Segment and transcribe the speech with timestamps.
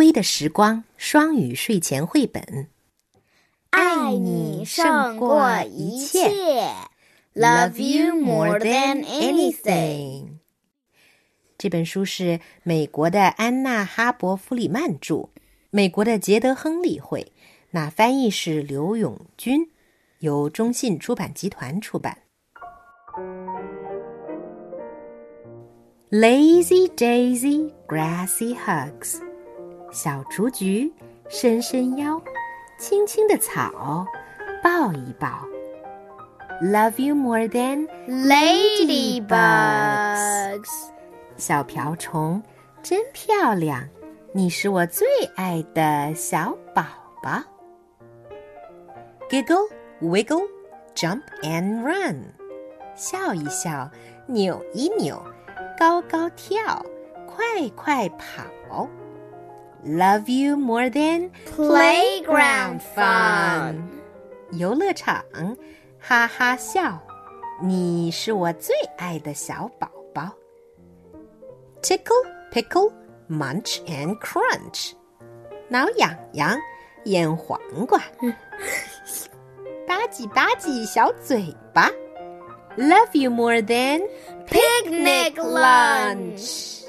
[0.00, 2.68] 微的时光双语睡前绘本，
[3.68, 6.30] 爱你胜过一切
[7.34, 10.38] ，Love you more than anything。
[11.58, 15.28] 这本书是美国的安娜·哈伯弗里曼著，
[15.68, 17.30] 美国的杰德·亨利绘，
[17.72, 19.68] 那翻译是刘永军，
[20.20, 22.16] 由中信出版集团出版。
[26.10, 29.20] Lazy Daisy Grassy Hugs，
[29.92, 30.92] 小雏菊
[31.28, 32.22] 伸伸腰，
[32.78, 34.06] 青青的草
[34.62, 35.44] 抱一抱。
[36.62, 39.28] Love you more than ladybugs。
[41.36, 42.40] 小瓢虫
[42.82, 43.88] 真漂亮，
[44.32, 46.84] 你是我最爱的小宝
[47.20, 47.42] 宝。
[49.28, 49.68] Giggle,
[50.00, 50.46] wiggle,
[50.94, 52.26] jump and run，
[52.94, 53.90] 笑一笑，
[54.26, 55.20] 扭一扭，
[55.76, 56.86] 高高跳，
[57.26, 58.88] 快快跑。
[59.83, 63.83] Love you more than playground fun，
[64.51, 65.23] 游乐场，
[65.99, 66.99] 哈哈笑，
[67.61, 70.31] 你是我最爱的小宝宝。
[71.83, 72.91] Tickle, pickle,
[73.29, 74.93] munch and crunch，
[75.69, 76.57] 挠痒痒，
[77.03, 77.99] 腌黄瓜，
[79.87, 81.91] 吧唧吧唧小嘴巴。
[82.75, 84.01] Love you more than
[84.47, 86.83] picnic lunch，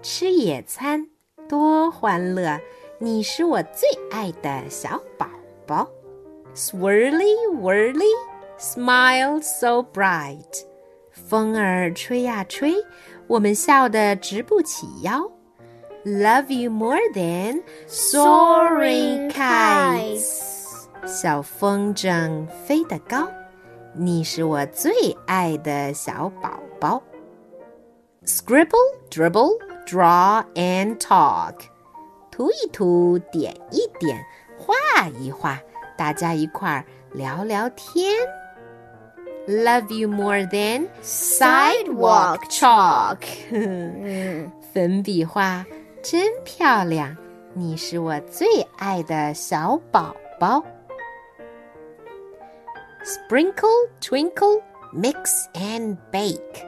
[0.00, 1.06] 吃野餐
[1.48, 2.60] 多欢乐，
[2.98, 5.26] 你是我最爱的小宝
[5.66, 5.88] 宝。
[6.54, 8.12] Swirly whirly,
[8.58, 10.64] smile so bright，
[11.12, 12.74] 风儿吹呀吹。
[13.26, 15.30] 我们笑得直不起腰。
[16.04, 23.26] Love you more than soaring kites，小风筝飞得高，
[23.94, 24.92] 你是我最
[25.26, 27.02] 爱的小宝宝。
[28.24, 28.78] Scribble,
[29.10, 31.54] dribble, draw and talk，
[32.30, 34.18] 涂一涂，点一点，
[34.58, 35.58] 画一画，
[35.96, 38.14] 大家一块儿聊聊天。
[39.46, 43.18] Love you more than sidewalk chalk。
[44.72, 45.64] 粉笔画
[46.02, 47.16] 真漂亮，
[47.54, 48.46] 你是我最
[48.76, 50.62] 爱的小宝宝。
[53.04, 54.60] Sprinkle, twinkle,
[54.92, 56.62] mix and bake.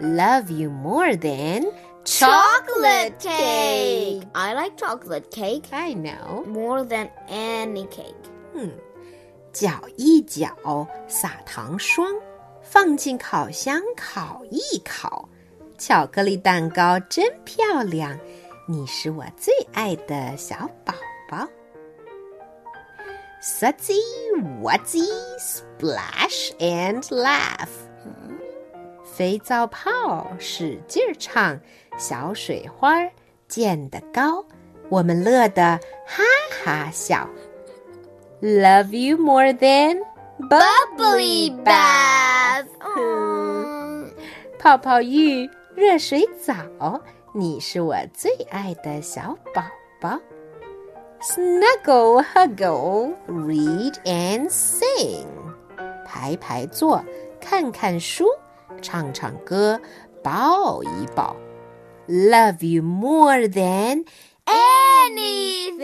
[0.00, 1.64] Love you more than
[2.04, 4.22] chocolate cake.
[4.32, 5.64] I like chocolate cake.
[5.72, 6.44] I know.
[6.46, 8.14] More than any cake.
[8.54, 8.70] 嗯。
[9.52, 12.14] 搅一搅，撒糖霜，
[12.60, 15.28] 放进烤箱烤一烤。
[15.78, 18.18] 巧克力蛋糕真漂亮，
[18.68, 20.92] 你是我最爱的小宝
[21.28, 21.48] 宝。
[23.42, 24.00] Sudsy,
[24.60, 25.08] wutsy,
[25.38, 27.68] splash and laugh。
[29.04, 31.58] 肥皂泡使劲唱，
[32.01, 32.95] 小水花
[33.47, 34.43] 溅得高，
[34.89, 36.23] 我们乐得哈
[36.65, 37.29] 哈笑。
[38.41, 39.99] Love you more than
[40.49, 42.65] bubbly bath。
[42.97, 44.11] 嗯
[44.57, 46.55] 泡泡浴、热水澡，
[47.35, 49.61] 你是我最爱的小宝
[50.01, 50.19] 宝。
[51.21, 55.27] Snuggle, huggle, read and sing。
[56.03, 57.05] 排排坐，
[57.39, 58.25] 看看书，
[58.81, 59.79] 唱唱歌，
[60.23, 61.35] 抱一抱。
[62.08, 64.04] Love you more than
[64.46, 65.76] anything。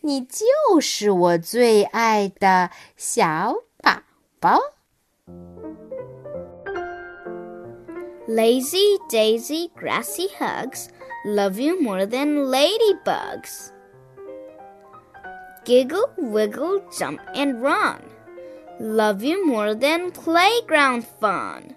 [0.00, 4.02] 你就是我最爱的小宝
[4.40, 4.58] 宝。
[8.26, 10.88] Lazy Daisy Grassy Hugs
[11.24, 13.72] love you more than ladybugs.
[15.64, 18.02] Giggle, wiggle, jump, and run.
[18.80, 21.74] Love you more than playground fun.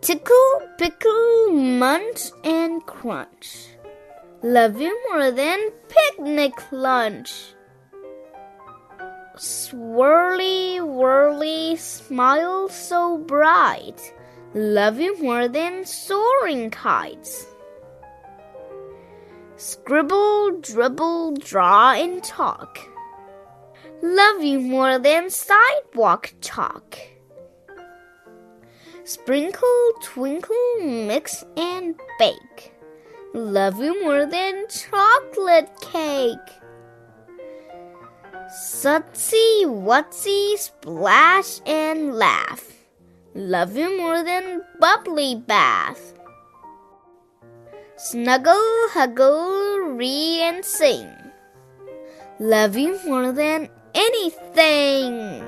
[0.00, 3.66] Tickle, pickle, munch, and crunch.
[4.42, 7.32] Love you more than picnic lunch.
[9.36, 14.00] Swirly, whirly, smile so bright.
[14.54, 17.44] Love you more than soaring kites.
[19.56, 22.78] Scribble, dribble, draw, and talk.
[24.00, 26.96] Love you more than sidewalk chalk.
[29.08, 32.74] Sprinkle, twinkle, mix, and bake.
[33.32, 36.50] Love you more than chocolate cake.
[38.52, 42.62] Sutsy, wutsy, splash, and laugh.
[43.34, 46.12] Love you more than bubbly bath.
[47.96, 51.08] Snuggle, huggle, read, and sing.
[52.38, 55.42] Love you more than anything.